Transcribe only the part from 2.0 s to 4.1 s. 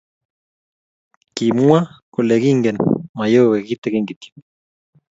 kole kiingen mayowe kitigin